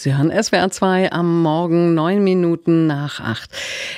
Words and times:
Sie 0.00 0.16
hören 0.16 0.30
SWR 0.30 0.70
2 0.70 1.10
am 1.10 1.42
Morgen 1.42 1.92
neun 1.94 2.22
Minuten 2.22 2.86
nach 2.86 3.18
acht. 3.18 3.50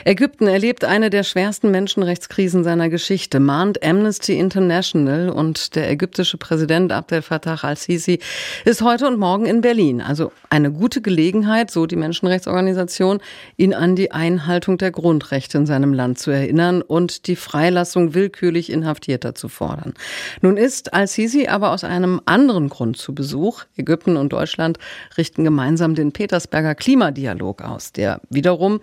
Ägypten 0.06 0.46
erlebt 0.46 0.82
eine 0.82 1.10
der 1.10 1.24
schwersten 1.24 1.70
Menschenrechtskrisen 1.70 2.64
seiner 2.64 2.88
Geschichte, 2.88 3.38
mahnt 3.38 3.84
Amnesty 3.84 4.38
International 4.38 5.28
und 5.28 5.74
der 5.74 5.90
ägyptische 5.90 6.38
Präsident 6.38 6.90
Abdel 6.90 7.20
Fattah 7.20 7.58
al-Sisi 7.60 8.18
ist 8.64 8.80
heute 8.80 9.06
und 9.06 9.18
morgen 9.18 9.44
in 9.44 9.60
Berlin. 9.60 10.00
Also 10.00 10.32
eine 10.48 10.72
gute 10.72 11.02
Gelegenheit, 11.02 11.70
so 11.70 11.84
die 11.84 11.96
Menschenrechtsorganisation, 11.96 13.20
ihn 13.58 13.74
an 13.74 13.94
die 13.94 14.10
Einhaltung 14.10 14.78
der 14.78 14.92
Grundrechte 14.92 15.58
in 15.58 15.66
seinem 15.66 15.92
Land 15.92 16.18
zu 16.18 16.30
erinnern 16.30 16.80
und 16.80 17.26
die 17.26 17.36
Freilassung 17.36 18.14
willkürlich 18.14 18.72
Inhaftierter 18.72 19.34
zu 19.34 19.50
fordern. 19.50 19.92
Nun 20.40 20.56
ist 20.56 20.94
al-Sisi 20.94 21.48
aber 21.48 21.72
aus 21.72 21.84
einem 21.84 22.22
anderen 22.24 22.70
Grund 22.70 22.96
zu 22.96 23.14
Besuch. 23.14 23.64
Ägypten 23.76 24.16
und 24.16 24.32
Deutschland 24.32 24.78
richten 25.18 25.44
gemeinsam 25.44 25.89
gemeinsam 25.90 25.94
den 25.94 26.12
Petersberger 26.12 26.74
Klimadialog 26.74 27.62
aus, 27.62 27.92
der 27.92 28.20
wiederum 28.30 28.80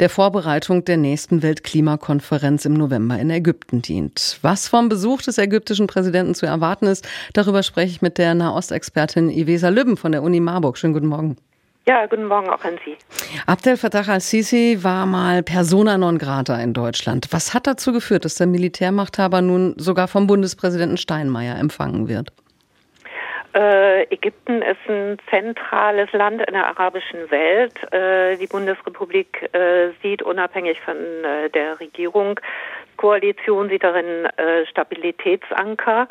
der 0.00 0.10
Vorbereitung 0.10 0.84
der 0.84 0.96
nächsten 0.96 1.42
Weltklimakonferenz 1.42 2.64
im 2.64 2.74
November 2.74 3.18
in 3.18 3.30
Ägypten 3.30 3.82
dient. 3.82 4.38
Was 4.42 4.68
vom 4.68 4.88
Besuch 4.88 5.22
des 5.22 5.38
ägyptischen 5.38 5.86
Präsidenten 5.86 6.34
zu 6.34 6.46
erwarten 6.46 6.86
ist, 6.86 7.06
darüber 7.32 7.62
spreche 7.62 7.90
ich 7.90 8.02
mit 8.02 8.18
der 8.18 8.34
Nahostexpertin 8.34 9.30
Ivesa 9.30 9.68
Lübben 9.68 9.96
von 9.96 10.12
der 10.12 10.22
Uni 10.22 10.40
Marburg. 10.40 10.78
Schönen 10.78 10.94
guten 10.94 11.08
Morgen. 11.08 11.36
Ja, 11.86 12.06
guten 12.06 12.24
Morgen 12.24 12.48
auch 12.48 12.64
an 12.64 12.78
Sie. 12.82 12.96
Abdel 13.46 13.76
Fattah 13.76 14.10
al-Sisi 14.10 14.78
war 14.80 15.04
mal 15.04 15.42
persona 15.42 15.98
non 15.98 16.16
grata 16.16 16.58
in 16.58 16.72
Deutschland. 16.72 17.28
Was 17.30 17.52
hat 17.52 17.66
dazu 17.66 17.92
geführt, 17.92 18.24
dass 18.24 18.36
der 18.36 18.46
Militärmachthaber 18.46 19.42
nun 19.42 19.74
sogar 19.76 20.08
vom 20.08 20.26
Bundespräsidenten 20.26 20.96
Steinmeier 20.96 21.58
empfangen 21.58 22.08
wird? 22.08 22.32
Äh, 23.54 24.02
Ägypten 24.12 24.62
ist 24.62 24.80
ein 24.88 25.16
zentrales 25.30 26.12
Land 26.12 26.42
in 26.42 26.54
der 26.54 26.66
arabischen 26.66 27.30
Welt. 27.30 27.74
Äh, 27.92 28.36
die 28.36 28.48
Bundesrepublik 28.48 29.48
äh, 29.52 29.90
sieht 30.02 30.22
unabhängig 30.22 30.80
von 30.80 30.96
äh, 30.96 31.48
der 31.50 31.78
Regierung 31.78 32.40
Koalition, 32.96 33.68
sieht 33.68 33.84
darin 33.84 34.26
äh, 34.26 34.66
Stabilitätsanker. 34.66 36.08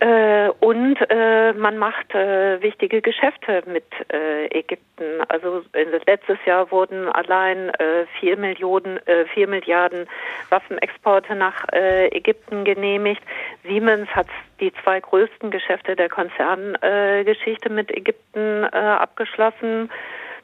Äh, 0.00 0.50
und 0.60 0.96
äh, 1.10 1.52
man 1.54 1.76
macht 1.76 2.14
äh, 2.14 2.62
wichtige 2.62 3.02
Geschäfte 3.02 3.64
mit 3.66 3.84
äh, 4.12 4.46
Ägypten. 4.46 5.22
Also 5.28 5.62
letztes 6.06 6.38
Jahr 6.46 6.70
wurden 6.70 7.08
allein 7.08 7.70
äh, 7.70 8.06
vier 8.20 8.36
Millionen, 8.36 8.98
äh, 9.06 9.24
vier 9.26 9.48
Milliarden 9.48 10.06
Waffenexporte 10.50 11.34
nach 11.34 11.64
Ägypten 11.72 12.64
genehmigt. 12.64 13.22
Siemens 13.64 14.08
hat 14.10 14.28
die 14.60 14.72
zwei 14.82 15.00
größten 15.00 15.50
Geschäfte 15.50 15.94
der 15.94 16.08
Konzerngeschichte 16.08 17.68
mit 17.70 17.90
Ägypten 17.90 18.64
abgeschlossen. 18.64 19.90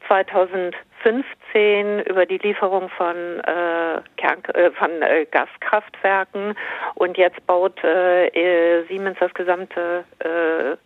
2000 0.06 0.77
15 1.05 2.00
über 2.00 2.24
die 2.24 2.38
Lieferung 2.38 2.88
von, 2.88 3.14
äh, 3.41 4.00
Kern, 4.16 4.42
äh, 4.55 4.70
von 4.70 4.91
äh, 5.02 5.27
Gaskraftwerken. 5.30 6.55
Und 6.94 7.19
jetzt 7.19 7.46
baut 7.46 7.78
äh, 7.84 8.28
äh, 8.28 8.86
Siemens 8.88 9.19
das 9.20 9.33
gesamte 9.34 10.05
äh, 10.20 10.77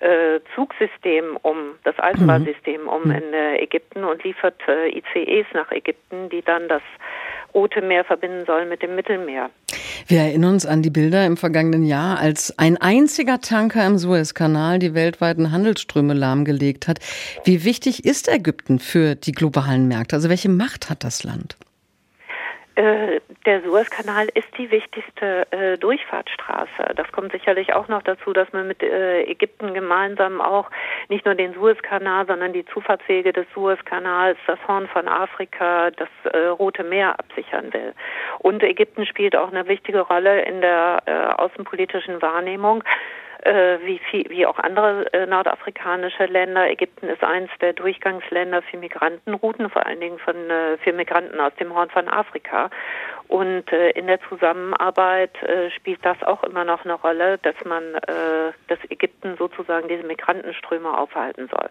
äh, 0.00 0.40
Zugsystem 0.54 1.36
um, 1.42 1.74
das 1.82 1.98
Eisenbahnsystem 1.98 2.82
mhm. 2.82 2.88
um 2.88 3.02
mhm. 3.04 3.10
in 3.10 3.34
äh, 3.34 3.56
Ägypten 3.56 4.04
und 4.04 4.22
liefert 4.22 4.60
äh, 4.68 4.96
ICEs 4.96 5.46
nach 5.54 5.72
Ägypten, 5.72 6.28
die 6.28 6.42
dann 6.42 6.68
das 6.68 6.82
Rote 7.52 7.82
Meer 7.82 8.04
verbinden 8.04 8.44
sollen 8.46 8.68
mit 8.68 8.82
dem 8.82 8.94
Mittelmeer. 8.94 9.50
Wir 10.10 10.20
erinnern 10.20 10.54
uns 10.54 10.64
an 10.64 10.80
die 10.80 10.88
Bilder 10.88 11.26
im 11.26 11.36
vergangenen 11.36 11.84
Jahr, 11.84 12.18
als 12.18 12.58
ein 12.58 12.78
einziger 12.78 13.42
Tanker 13.42 13.86
im 13.86 13.98
Suezkanal 13.98 14.78
die 14.78 14.94
weltweiten 14.94 15.52
Handelsströme 15.52 16.14
lahmgelegt 16.14 16.88
hat. 16.88 16.98
Wie 17.44 17.62
wichtig 17.62 18.06
ist 18.06 18.26
Ägypten 18.26 18.78
für 18.78 19.16
die 19.16 19.32
globalen 19.32 19.86
Märkte? 19.86 20.16
Also 20.16 20.30
welche 20.30 20.48
Macht 20.48 20.88
hat 20.88 21.04
das 21.04 21.24
Land? 21.24 21.58
Äh, 22.78 23.20
der 23.44 23.60
Suezkanal 23.62 24.28
ist 24.34 24.46
die 24.56 24.70
wichtigste 24.70 25.50
äh, 25.50 25.76
Durchfahrtsstraße. 25.78 26.94
Das 26.94 27.10
kommt 27.10 27.32
sicherlich 27.32 27.72
auch 27.74 27.88
noch 27.88 28.04
dazu, 28.04 28.32
dass 28.32 28.52
man 28.52 28.68
mit 28.68 28.84
äh, 28.84 29.22
Ägypten 29.24 29.74
gemeinsam 29.74 30.40
auch 30.40 30.70
nicht 31.08 31.24
nur 31.24 31.34
den 31.34 31.54
Suezkanal, 31.54 32.26
sondern 32.26 32.52
die 32.52 32.64
Zufahrtswege 32.66 33.32
des 33.32 33.46
Suezkanals, 33.52 34.38
das 34.46 34.60
Horn 34.68 34.86
von 34.86 35.08
Afrika, 35.08 35.90
das 35.90 36.08
äh, 36.32 36.46
Rote 36.46 36.84
Meer 36.84 37.18
absichern 37.18 37.72
will. 37.72 37.94
Und 38.38 38.62
Ägypten 38.62 39.06
spielt 39.06 39.34
auch 39.34 39.50
eine 39.50 39.66
wichtige 39.66 40.02
Rolle 40.02 40.42
in 40.42 40.60
der 40.60 41.02
äh, 41.06 41.12
außenpolitischen 41.42 42.22
Wahrnehmung 42.22 42.84
äh, 43.48 43.78
wie, 43.84 43.98
viel, 44.10 44.26
wie 44.28 44.44
auch 44.46 44.58
andere 44.58 45.12
äh, 45.12 45.26
nordafrikanische 45.26 46.26
Länder. 46.26 46.68
Ägypten 46.68 47.08
ist 47.08 47.24
eins 47.24 47.50
der 47.60 47.72
Durchgangsländer 47.72 48.62
für 48.62 48.76
Migrantenrouten, 48.76 49.70
vor 49.70 49.86
allen 49.86 50.00
Dingen 50.00 50.18
von, 50.18 50.36
äh, 50.50 50.76
für 50.78 50.92
Migranten 50.92 51.40
aus 51.40 51.52
dem 51.58 51.74
Horn 51.74 51.88
von 51.88 52.08
Afrika. 52.08 52.70
Und 53.28 53.72
äh, 53.72 53.90
in 53.90 54.06
der 54.06 54.20
Zusammenarbeit 54.28 55.42
äh, 55.42 55.70
spielt 55.70 56.04
das 56.04 56.22
auch 56.22 56.44
immer 56.44 56.64
noch 56.64 56.84
eine 56.84 56.94
Rolle, 56.94 57.38
dass 57.38 57.56
man, 57.64 57.82
äh, 57.94 58.52
dass 58.68 58.78
Ägypten 58.90 59.36
sozusagen 59.38 59.88
diese 59.88 60.04
Migrantenströme 60.04 60.96
aufhalten 60.96 61.48
soll. 61.50 61.70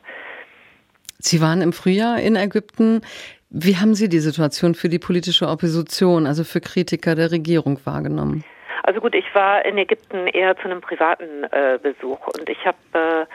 Sie 1.19 1.41
waren 1.41 1.61
im 1.61 1.73
Frühjahr 1.73 2.19
in 2.19 2.35
Ägypten. 2.35 3.01
Wie 3.49 3.77
haben 3.77 3.93
Sie 3.93 4.09
die 4.09 4.19
Situation 4.19 4.75
für 4.75 4.89
die 4.89 4.99
politische 4.99 5.47
Opposition, 5.47 6.25
also 6.25 6.43
für 6.43 6.59
Kritiker 6.59 7.15
der 7.15 7.31
Regierung 7.31 7.79
wahrgenommen? 7.85 8.43
Also 8.87 9.01
gut, 9.01 9.15
ich 9.15 9.35
war 9.35 9.65
in 9.65 9.77
Ägypten 9.77 10.27
eher 10.27 10.55
zu 10.55 10.63
einem 10.63 10.79
privaten 10.79 11.43
äh, 11.43 11.77
Besuch 11.83 12.25
und 12.27 12.47
ich 12.47 12.65
habe 12.65 12.77
äh, 12.93 13.25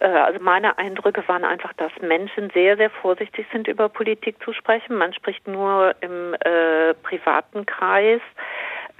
äh, 0.00 0.06
also 0.06 0.40
meine 0.40 0.78
Eindrücke 0.78 1.22
waren 1.28 1.44
einfach, 1.44 1.74
dass 1.74 1.92
Menschen 2.00 2.48
sehr, 2.54 2.78
sehr 2.78 2.88
vorsichtig 2.88 3.46
sind, 3.52 3.68
über 3.68 3.90
Politik 3.90 4.42
zu 4.42 4.54
sprechen. 4.54 4.96
Man 4.96 5.12
spricht 5.12 5.46
nur 5.46 5.94
im 6.00 6.32
äh, 6.32 6.94
privaten 6.94 7.66
Kreis. 7.66 8.22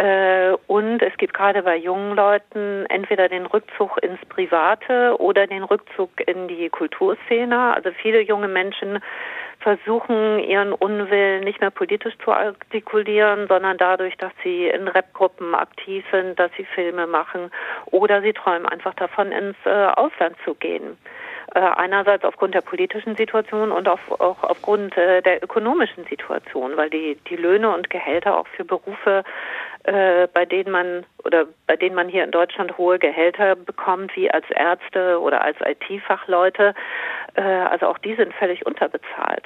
Äh, 0.00 0.56
und 0.66 1.03
es 1.03 1.15
gibt 1.19 1.34
gerade 1.34 1.62
bei 1.62 1.77
jungen 1.77 2.16
Leuten 2.16 2.87
entweder 2.88 3.28
den 3.28 3.44
Rückzug 3.44 4.03
ins 4.03 4.19
Private 4.31 5.21
oder 5.21 5.47
den 5.47 5.62
Rückzug 5.62 6.09
in 6.27 6.49
die 6.49 6.71
Kulturszene. 6.71 7.75
Also 7.75 7.91
viele 8.00 8.22
junge 8.22 8.49
Menschen 8.49 9.00
versuchen, 9.59 10.38
ihren 10.38 10.72
Unwillen 10.72 11.44
nicht 11.44 11.61
mehr 11.61 11.71
politisch 11.71 12.16
zu 12.25 12.33
artikulieren, 12.33 13.47
sondern 13.47 13.77
dadurch, 13.77 14.16
dass 14.16 14.33
sie 14.43 14.69
in 14.69 14.88
Rapgruppen 14.88 15.55
aktiv 15.55 16.03
sind, 16.11 16.38
dass 16.38 16.50
sie 16.56 16.65
Filme 16.65 17.06
machen 17.06 17.50
oder 17.91 18.22
sie 18.22 18.32
träumen 18.32 18.65
einfach 18.65 18.94
davon, 18.94 19.32
ins 19.32 19.56
äh, 19.67 19.84
Ausland 19.97 20.34
zu 20.47 20.55
gehen. 20.55 20.97
Äh, 21.53 21.59
einerseits 21.59 22.25
aufgrund 22.25 22.55
der 22.55 22.61
politischen 22.61 23.16
Situation 23.16 23.72
und 23.72 23.88
auf, 23.88 24.00
auch 24.21 24.43
aufgrund 24.44 24.97
äh, 24.97 25.21
der 25.21 25.43
ökonomischen 25.43 26.05
Situation, 26.05 26.77
weil 26.77 26.91
die, 26.91 27.19
die 27.28 27.34
Löhne 27.34 27.75
und 27.75 27.91
Gehälter 27.91 28.38
auch 28.38 28.47
für 28.47 28.65
Berufe 28.65 29.25
äh, 29.84 30.28
bei 30.34 30.44
denen 30.44 30.71
man 30.71 31.06
oder 31.25 31.47
bei 31.66 31.75
denen 31.75 31.94
man 31.94 32.09
hier 32.09 32.22
in 32.25 32.31
Deutschland 32.31 32.77
hohe 32.77 32.99
Gehälter 32.99 33.56
bekommt, 33.56 34.15
wie 34.15 34.31
als 34.31 34.44
Ärzte 34.50 35.19
oder 35.19 35.43
als 35.43 35.56
IT-Fachleute. 35.65 36.75
Äh, 37.34 37.41
also 37.41 37.87
auch 37.87 37.97
die 37.97 38.15
sind 38.15 38.34
völlig 38.34 38.67
unterbezahlt. 38.67 39.44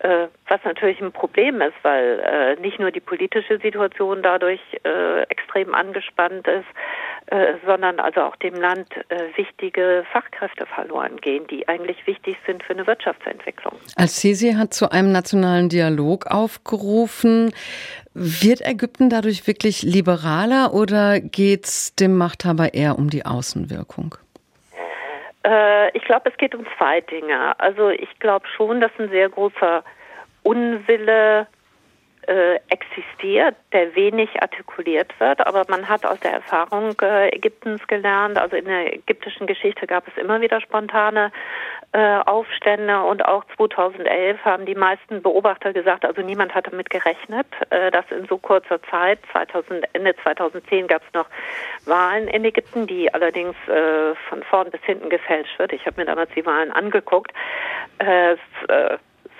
Äh, 0.00 0.26
was 0.48 0.62
natürlich 0.64 1.00
ein 1.00 1.12
Problem 1.12 1.62
ist, 1.62 1.76
weil 1.82 2.20
äh, 2.20 2.60
nicht 2.60 2.78
nur 2.78 2.90
die 2.90 3.00
politische 3.00 3.58
Situation 3.58 4.22
dadurch 4.22 4.60
extrem 5.28 5.74
angespannt 5.74 6.46
ist, 6.46 6.66
äh, 7.26 7.54
sondern 7.64 8.00
also 8.00 8.22
auch 8.22 8.36
dem 8.36 8.54
Land 8.54 8.88
wichtige 9.36 10.04
Fachkräfte 10.12 10.66
verloren 10.66 11.16
gehen, 11.18 11.46
die 11.48 11.68
eigentlich 11.68 12.06
wichtig 12.06 12.36
sind 12.46 12.62
für 12.62 12.72
eine 12.72 12.86
Wirtschaftsentwicklung. 12.86 13.74
Al-Sisi 13.96 14.52
hat 14.54 14.74
zu 14.74 14.90
einem 14.90 15.12
nationalen 15.12 15.68
Dialog 15.68 16.26
aufgerufen. 16.26 17.52
Wird 18.14 18.60
Ägypten 18.62 19.10
dadurch 19.10 19.46
wirklich 19.46 19.82
liberaler 19.82 20.74
oder 20.74 21.20
geht 21.20 21.66
es 21.66 21.94
dem 21.94 22.16
Machthaber 22.16 22.74
eher 22.74 22.98
um 22.98 23.10
die 23.10 23.24
Außenwirkung? 23.24 24.16
Äh, 25.44 25.96
ich 25.96 26.04
glaube, 26.04 26.30
es 26.30 26.36
geht 26.36 26.54
um 26.54 26.66
zwei 26.76 27.00
Dinge. 27.00 27.58
Also 27.58 27.90
ich 27.90 28.18
glaube 28.18 28.46
schon, 28.56 28.80
dass 28.80 28.90
ein 28.98 29.10
sehr 29.10 29.28
großer 29.28 29.84
Unwille 30.42 31.46
äh, 32.30 32.60
existiert, 32.68 33.56
der 33.72 33.94
wenig 33.96 34.40
artikuliert 34.40 35.18
wird, 35.18 35.44
aber 35.44 35.64
man 35.68 35.88
hat 35.88 36.06
aus 36.06 36.20
der 36.20 36.32
Erfahrung 36.32 36.94
äh, 37.02 37.28
Ägyptens 37.34 37.84
gelernt, 37.88 38.38
also 38.38 38.54
in 38.54 38.66
der 38.66 38.94
ägyptischen 38.94 39.48
Geschichte 39.48 39.88
gab 39.88 40.06
es 40.06 40.16
immer 40.16 40.40
wieder 40.40 40.60
spontane 40.60 41.32
äh, 41.90 42.18
Aufstände 42.20 43.02
und 43.02 43.24
auch 43.24 43.44
2011 43.56 44.44
haben 44.44 44.64
die 44.64 44.76
meisten 44.76 45.22
Beobachter 45.22 45.72
gesagt, 45.72 46.04
also 46.04 46.22
niemand 46.22 46.54
hatte 46.54 46.70
damit 46.70 46.88
gerechnet, 46.88 47.48
äh, 47.70 47.90
dass 47.90 48.04
in 48.12 48.26
so 48.26 48.38
kurzer 48.38 48.80
Zeit, 48.84 49.18
2000, 49.32 49.86
Ende 49.92 50.14
2010 50.22 50.86
gab 50.86 51.02
es 51.02 51.12
noch 51.12 51.26
Wahlen 51.86 52.28
in 52.28 52.44
Ägypten, 52.44 52.86
die 52.86 53.12
allerdings 53.12 53.56
äh, 53.66 54.14
von 54.28 54.44
vorn 54.44 54.70
bis 54.70 54.82
hinten 54.82 55.10
gefälscht 55.10 55.58
wird. 55.58 55.72
Ich 55.72 55.84
habe 55.84 56.00
mir 56.00 56.06
damals 56.06 56.30
die 56.36 56.46
Wahlen 56.46 56.70
angeguckt. 56.70 57.32
Äh, 57.98 58.36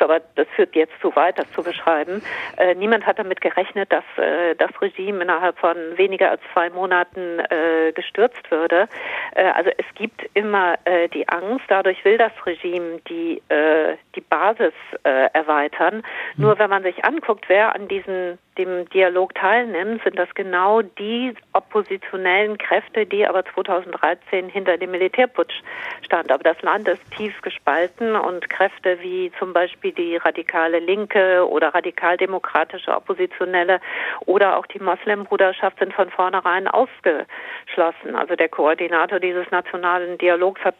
aber 0.03 0.21
das 0.35 0.47
führt 0.57 0.75
jetzt 0.75 0.93
zu 1.01 1.15
weit, 1.17 1.39
das 1.39 1.51
zu 1.53 1.63
beschreiben. 1.63 2.23
Äh, 2.57 2.75
niemand 2.75 3.07
hat 3.07 3.19
damit 3.19 3.41
gerechnet, 3.41 3.93
dass 3.93 4.05
äh, 4.17 4.55
das 4.57 4.71
Regime 4.81 5.23
innerhalb 5.23 5.59
von 5.59 5.77
weniger 5.97 6.31
als 6.31 6.41
zwei 6.53 6.71
Monaten 6.71 7.39
äh, 7.39 7.93
gestürzt 7.93 8.51
würde. 8.51 8.89
Äh, 9.35 9.45
also 9.51 9.71
es 9.77 9.87
gibt 9.95 10.29
immer 10.35 10.75
äh, 10.85 11.09
die 11.09 11.29
Angst, 11.29 11.65
dadurch 11.69 12.05
will 12.05 12.19
das 12.19 12.33
Regime 12.47 13.01
die, 13.09 13.43
äh, 13.49 13.97
die 14.15 14.21
Basis 14.21 14.73
erweitern. 15.03 16.03
Mhm. 16.37 16.45
Nur 16.45 16.59
wenn 16.59 16.71
man 16.71 16.83
sich 16.83 17.05
anguckt, 17.05 17.45
wer 17.49 17.75
an 17.75 17.89
diesen 17.89 18.39
dem 18.61 18.89
Dialog 18.91 19.35
teilnimmt, 19.35 20.03
sind 20.05 20.19
das 20.19 20.29
genau 20.35 20.83
die 20.83 21.35
oppositionellen 21.53 22.59
Kräfte, 22.59 23.07
die 23.07 23.27
aber 23.27 23.45
2013 23.45 24.49
hinter 24.49 24.77
dem 24.77 24.91
Militärputsch 24.91 25.63
stand. 26.05 26.31
Aber 26.31 26.43
das 26.43 26.61
Land 26.63 26.89
ist 26.89 27.03
tief 27.17 27.41
gespalten 27.43 28.17
und 28.17 28.49
Kräfte 28.51 28.99
wie 29.01 29.33
zum 29.39 29.53
Beispiel 29.53 29.93
die 29.93 30.17
radikale 30.17 30.79
Linke 30.79 31.49
oder 31.49 31.75
radikaldemokratische 31.75 32.95
Oppositionelle 32.95 33.81
oder 34.27 34.57
auch 34.57 34.67
die 34.67 34.81
Moslembruderschaft 34.81 35.79
sind 35.79 35.95
von 35.95 36.11
vornherein 36.11 36.69
ausgeschlossen. 36.69 38.15
Also 38.15 38.37
der 38.37 38.49
Koordinator 38.49 39.21
dieses 39.21 39.51
nationalen 39.51 40.19
Dialogs 40.19 40.61
hat 40.63 40.77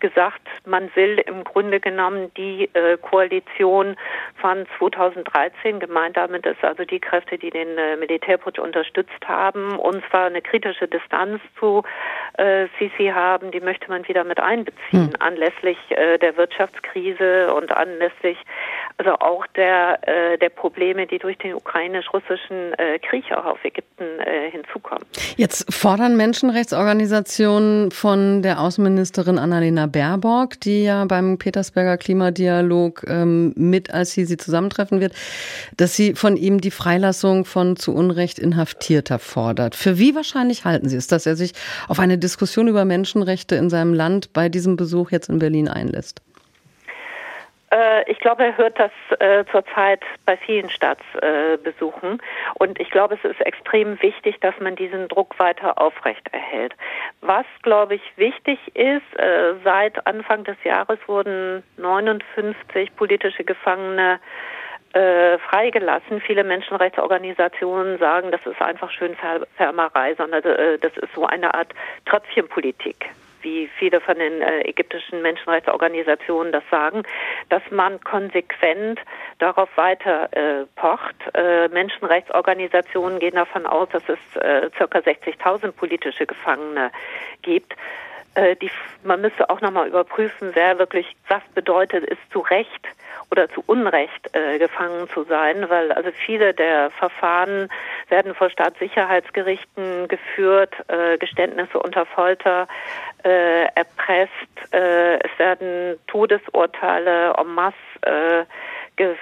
gesagt, 0.00 0.42
man 0.64 0.94
will 0.94 1.18
im 1.26 1.42
Grunde 1.44 1.80
genommen 1.80 2.30
die 2.36 2.70
äh, 2.74 2.96
Koalition 2.98 3.96
von 4.36 4.66
2013 4.78 5.80
gemeint 5.80 6.16
damit 6.16 6.46
ist 6.46 6.62
also 6.62 6.84
die 6.84 7.00
Kräfte 7.00 7.23
Kräfte, 7.24 7.38
die 7.38 7.50
den 7.50 7.76
äh, 7.78 7.96
Militärputsch 7.96 8.58
unterstützt 8.58 9.12
haben, 9.26 9.78
und 9.78 10.02
zwar 10.10 10.26
eine 10.26 10.42
kritische 10.42 10.88
Distanz 10.88 11.40
zu 11.58 11.82
äh, 12.34 12.66
Sisi 12.78 13.10
haben, 13.14 13.50
die 13.50 13.60
möchte 13.60 13.88
man 13.88 14.06
wieder 14.08 14.24
mit 14.24 14.40
einbeziehen, 14.40 15.08
hm. 15.08 15.16
anlässlich 15.18 15.78
äh, 15.90 16.18
der 16.18 16.36
Wirtschaftskrise 16.36 17.52
und 17.54 17.72
anlässlich 17.72 18.38
also 18.98 19.12
auch 19.14 19.46
der, 19.56 19.98
äh, 20.06 20.38
der 20.38 20.50
Probleme, 20.50 21.06
die 21.06 21.18
durch 21.18 21.36
den 21.38 21.54
ukrainisch-russischen 21.54 22.74
äh, 22.74 22.98
Krieg 23.00 23.24
auch 23.32 23.44
auf 23.44 23.64
Ägypten 23.64 24.04
äh, 24.20 24.50
hinzukommen. 24.50 25.04
Jetzt 25.36 25.72
fordern 25.72 26.16
Menschenrechtsorganisationen 26.16 27.90
von 27.90 28.42
der 28.42 28.60
Außenministerin 28.60 29.38
Annalena 29.38 29.86
Baerbock, 29.86 30.60
die 30.60 30.84
ja 30.84 31.04
beim 31.06 31.38
Petersberger 31.38 31.96
Klimadialog 31.96 33.04
ähm, 33.08 33.52
mit 33.56 33.92
als 33.92 34.12
sie 34.12 34.24
zusammentreffen 34.36 35.00
wird, 35.00 35.14
dass 35.76 35.96
sie 35.96 36.14
von 36.14 36.36
ihm 36.36 36.60
die 36.60 36.70
Freilassung 36.70 37.44
von 37.44 37.76
zu 37.76 37.94
Unrecht 37.94 38.38
Inhaftierter 38.38 39.18
fordert. 39.18 39.74
Für 39.74 39.98
wie 39.98 40.14
wahrscheinlich 40.14 40.64
halten 40.64 40.88
Sie 40.88 40.96
es, 40.96 41.08
dass 41.08 41.26
er 41.26 41.36
sich 41.36 41.52
auf 41.88 41.98
eine 41.98 42.18
Diskussion 42.18 42.68
über 42.68 42.84
Menschenrechte 42.84 43.56
in 43.56 43.70
seinem 43.70 43.92
Land 43.92 44.32
bei 44.32 44.48
diesem 44.48 44.76
Besuch 44.76 45.10
jetzt 45.10 45.28
in 45.28 45.38
Berlin 45.40 45.68
einlässt? 45.68 46.22
Äh, 47.74 48.08
ich 48.10 48.18
glaube, 48.20 48.44
er 48.44 48.56
hört 48.56 48.78
das 48.78 48.92
äh, 49.18 49.44
zurzeit 49.50 50.00
bei 50.24 50.36
vielen 50.36 50.70
Staatsbesuchen. 50.70 52.18
Äh, 52.18 52.62
und 52.62 52.78
ich 52.78 52.90
glaube, 52.90 53.18
es 53.20 53.28
ist 53.28 53.40
extrem 53.44 54.00
wichtig, 54.00 54.38
dass 54.40 54.54
man 54.60 54.76
diesen 54.76 55.08
Druck 55.08 55.38
weiter 55.38 55.80
aufrechterhält. 55.80 56.74
Was, 57.20 57.46
glaube 57.62 57.96
ich, 57.96 58.02
wichtig 58.16 58.58
ist, 58.76 59.18
äh, 59.18 59.54
seit 59.64 60.06
Anfang 60.06 60.44
des 60.44 60.56
Jahres 60.62 60.98
wurden 61.06 61.64
59 61.76 62.94
politische 62.94 63.42
Gefangene 63.42 64.20
äh, 64.92 65.38
freigelassen. 65.38 66.20
Viele 66.20 66.44
Menschenrechtsorganisationen 66.44 67.98
sagen, 67.98 68.30
das 68.30 68.46
ist 68.46 68.62
einfach 68.62 68.92
schön 68.92 69.16
Schönfärmerei, 69.16 70.14
sondern 70.14 70.44
äh, 70.44 70.78
das 70.78 70.96
ist 70.96 71.12
so 71.14 71.26
eine 71.26 71.52
Art 71.54 71.72
Tröpfchenpolitik 72.04 73.10
wie 73.44 73.68
viele 73.78 74.00
von 74.00 74.18
den 74.18 74.40
äh, 74.40 74.62
ägyptischen 74.62 75.22
Menschenrechtsorganisationen 75.22 76.50
das 76.50 76.64
sagen, 76.70 77.02
dass 77.50 77.62
man 77.70 78.00
konsequent 78.00 78.98
darauf 79.38 79.68
weiter 79.76 80.28
äh, 80.32 80.66
pocht. 80.74 81.14
Äh, 81.34 81.68
Menschenrechtsorganisationen 81.68 83.20
gehen 83.20 83.34
davon 83.34 83.66
aus, 83.66 83.88
dass 83.90 84.02
es 84.08 84.18
äh, 84.40 84.70
ca. 84.70 84.98
60.000 84.98 85.72
politische 85.72 86.26
Gefangene 86.26 86.90
gibt. 87.42 87.74
Äh, 88.34 88.56
die, 88.56 88.70
man 89.02 89.20
müsste 89.20 89.48
auch 89.50 89.60
nochmal 89.60 89.88
überprüfen, 89.88 90.50
wer 90.54 90.78
wirklich, 90.78 91.16
was 91.28 91.42
bedeutet 91.54 92.04
es 92.10 92.18
zu 92.30 92.40
Recht 92.40 92.86
oder 93.30 93.48
zu 93.48 93.62
Unrecht 93.66 94.34
äh, 94.34 94.58
gefangen 94.58 95.08
zu 95.08 95.24
sein, 95.24 95.68
weil 95.68 95.92
also 95.92 96.10
viele 96.26 96.52
der 96.52 96.90
Verfahren 96.90 97.68
werden 98.08 98.34
vor 98.34 98.50
Staatssicherheitsgerichten 98.50 100.08
geführt, 100.08 100.74
äh, 100.88 101.16
Geständnisse 101.18 101.78
unter 101.78 102.06
Folter 102.06 102.66
äh, 103.24 103.64
erpresst, 103.74 104.32
äh, 104.72 105.16
es 105.18 105.38
werden 105.38 105.98
Todesurteile 106.06 107.34
en 107.38 107.54
masse 107.54 107.74
äh, 108.02 108.44
ges, 108.96 109.18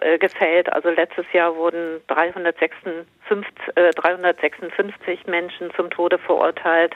äh, 0.00 0.18
gefällt. 0.18 0.72
Also 0.72 0.90
letztes 0.90 1.24
Jahr 1.32 1.54
wurden 1.56 2.00
356, 2.08 3.06
äh, 3.76 3.90
356 3.92 5.26
Menschen 5.26 5.72
zum 5.74 5.90
Tode 5.90 6.18
verurteilt. 6.18 6.94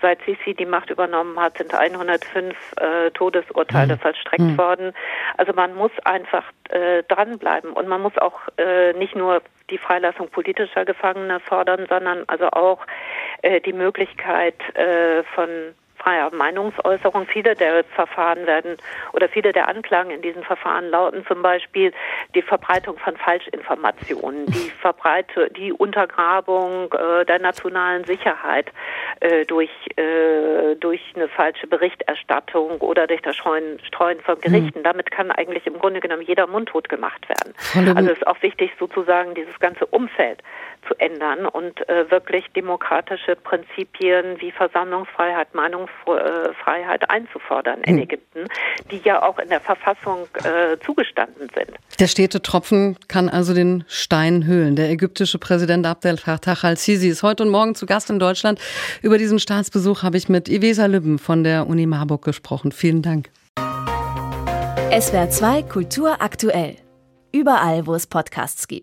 Seit 0.00 0.20
Sisi 0.22 0.54
die 0.54 0.66
Macht 0.66 0.90
übernommen 0.90 1.38
hat, 1.38 1.58
sind 1.58 1.72
105 1.74 2.56
äh, 2.76 3.10
Todesurteile 3.12 3.94
mhm. 3.94 3.98
vollstreckt 4.00 4.42
mhm. 4.42 4.58
worden. 4.58 4.92
Also 5.36 5.52
man 5.52 5.74
muss 5.74 5.92
einfach 6.04 6.44
äh, 6.70 7.02
dranbleiben 7.04 7.72
und 7.72 7.86
man 7.86 8.02
muss 8.02 8.18
auch 8.18 8.40
äh, 8.58 8.92
nicht 8.94 9.14
nur 9.14 9.42
die 9.70 9.78
Freilassung 9.78 10.28
politischer 10.28 10.84
Gefangener 10.84 11.40
fordern, 11.40 11.86
sondern 11.88 12.24
also 12.26 12.48
auch 12.48 12.80
äh, 13.42 13.60
die 13.60 13.72
Möglichkeit 13.72 14.56
äh, 14.76 15.22
von 15.34 15.48
freier 16.02 16.30
Meinungsäußerung. 16.34 17.26
Viele 17.26 17.54
der 17.54 17.84
Verfahren 17.84 18.46
werden 18.46 18.76
oder 19.12 19.28
viele 19.28 19.52
der 19.52 19.68
Anklagen 19.68 20.10
in 20.10 20.22
diesen 20.22 20.42
Verfahren 20.42 20.90
lauten 20.90 21.24
zum 21.26 21.42
Beispiel 21.42 21.92
die 22.34 22.42
Verbreitung 22.42 22.98
von 22.98 23.16
Falschinformationen, 23.16 24.46
die 24.46 24.70
Verbreitung, 24.80 25.44
die 25.56 25.72
Untergrabung 25.72 26.92
äh, 26.92 27.24
der 27.24 27.38
nationalen 27.38 28.04
Sicherheit 28.04 28.72
äh, 29.20 29.44
durch 29.44 29.70
äh, 29.96 30.74
durch 30.76 31.00
eine 31.14 31.28
falsche 31.28 31.66
Berichterstattung 31.66 32.80
oder 32.80 33.06
durch 33.06 33.22
das 33.22 33.36
Streuen, 33.36 33.78
Streuen 33.86 34.20
von 34.20 34.40
Gerichten. 34.40 34.80
Mhm. 34.80 34.84
Damit 34.84 35.10
kann 35.10 35.30
eigentlich 35.30 35.66
im 35.66 35.78
Grunde 35.78 36.00
genommen 36.00 36.22
jeder 36.22 36.46
mundtot 36.46 36.88
gemacht 36.88 37.28
werden. 37.28 37.54
Also 37.96 38.10
es 38.10 38.18
ist 38.18 38.26
auch 38.26 38.40
wichtig, 38.42 38.72
sozusagen 38.78 39.34
dieses 39.34 39.58
ganze 39.60 39.86
Umfeld 39.86 40.42
zu 40.86 40.94
ändern 40.98 41.46
und 41.46 41.88
äh, 41.88 42.10
wirklich 42.10 42.44
demokratische 42.54 43.36
Prinzipien 43.36 44.40
wie 44.40 44.52
Versammlungsfreiheit, 44.52 45.54
Meinungsfreiheit 45.54 47.08
einzufordern 47.10 47.82
in 47.82 47.96
hm. 47.96 48.02
Ägypten, 48.02 48.46
die 48.90 49.00
ja 49.04 49.22
auch 49.22 49.38
in 49.38 49.48
der 49.48 49.60
Verfassung 49.60 50.26
äh, 50.44 50.76
zugestanden 50.84 51.48
sind. 51.54 51.70
Der 52.00 52.06
stete 52.06 52.42
Tropfen 52.42 52.96
kann 53.08 53.28
also 53.28 53.54
den 53.54 53.84
Stein 53.88 54.46
höhlen. 54.46 54.76
Der 54.76 54.90
ägyptische 54.90 55.38
Präsident 55.38 55.86
Abdel 55.86 56.16
Fattah 56.16 56.56
al-Sisi 56.62 57.08
ist 57.08 57.22
heute 57.22 57.42
und 57.42 57.50
morgen 57.50 57.74
zu 57.74 57.86
Gast 57.86 58.10
in 58.10 58.18
Deutschland. 58.18 58.60
Über 59.02 59.18
diesen 59.18 59.38
Staatsbesuch 59.38 60.02
habe 60.02 60.16
ich 60.16 60.28
mit 60.28 60.48
Ivesa 60.48 60.86
Lübben 60.86 61.18
von 61.18 61.44
der 61.44 61.66
Uni 61.66 61.86
Marburg 61.86 62.24
gesprochen. 62.24 62.72
Vielen 62.72 63.02
Dank. 63.02 63.30
SWR 64.92 65.30
2 65.30 65.62
Kultur 65.62 66.16
aktuell. 66.20 66.76
Überall, 67.32 67.86
wo 67.86 67.94
es 67.94 68.06
Podcasts 68.06 68.68
gibt. 68.68 68.82